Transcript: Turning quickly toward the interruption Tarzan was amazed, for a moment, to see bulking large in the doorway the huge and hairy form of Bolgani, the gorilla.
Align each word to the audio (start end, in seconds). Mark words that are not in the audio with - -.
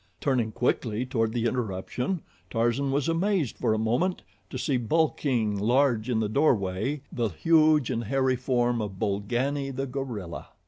Turning 0.19 0.51
quickly 0.51 1.05
toward 1.05 1.31
the 1.31 1.45
interruption 1.45 2.23
Tarzan 2.49 2.89
was 2.91 3.07
amazed, 3.07 3.59
for 3.59 3.71
a 3.71 3.77
moment, 3.77 4.23
to 4.49 4.57
see 4.57 4.75
bulking 4.77 5.55
large 5.59 6.09
in 6.09 6.19
the 6.19 6.27
doorway 6.27 7.03
the 7.11 7.29
huge 7.29 7.91
and 7.91 8.05
hairy 8.05 8.35
form 8.35 8.81
of 8.81 8.97
Bolgani, 8.97 9.69
the 9.69 9.85
gorilla. 9.85 10.47